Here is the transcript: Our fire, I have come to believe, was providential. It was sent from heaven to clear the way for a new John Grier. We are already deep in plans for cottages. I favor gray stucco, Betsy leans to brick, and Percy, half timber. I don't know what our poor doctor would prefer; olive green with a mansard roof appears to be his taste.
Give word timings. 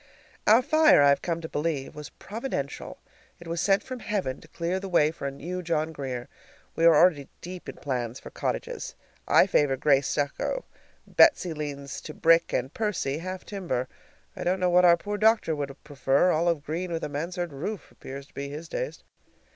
Our 0.47 0.63
fire, 0.63 1.03
I 1.03 1.09
have 1.09 1.21
come 1.21 1.41
to 1.41 1.47
believe, 1.47 1.93
was 1.93 2.09
providential. 2.09 2.97
It 3.39 3.47
was 3.47 3.61
sent 3.61 3.83
from 3.83 3.99
heaven 3.99 4.41
to 4.41 4.47
clear 4.47 4.79
the 4.79 4.89
way 4.89 5.11
for 5.11 5.27
a 5.27 5.31
new 5.31 5.61
John 5.61 5.91
Grier. 5.91 6.27
We 6.75 6.85
are 6.85 6.95
already 6.95 7.29
deep 7.41 7.69
in 7.69 7.75
plans 7.75 8.19
for 8.19 8.31
cottages. 8.31 8.95
I 9.27 9.45
favor 9.45 9.77
gray 9.77 10.01
stucco, 10.01 10.65
Betsy 11.05 11.53
leans 11.53 12.01
to 12.01 12.15
brick, 12.15 12.51
and 12.51 12.73
Percy, 12.73 13.19
half 13.19 13.45
timber. 13.45 13.87
I 14.35 14.43
don't 14.43 14.59
know 14.59 14.71
what 14.71 14.85
our 14.85 14.97
poor 14.97 15.19
doctor 15.19 15.55
would 15.55 15.83
prefer; 15.83 16.31
olive 16.31 16.63
green 16.63 16.91
with 16.91 17.03
a 17.03 17.07
mansard 17.09 17.53
roof 17.53 17.91
appears 17.91 18.25
to 18.25 18.33
be 18.33 18.49
his 18.49 18.67
taste. 18.69 19.03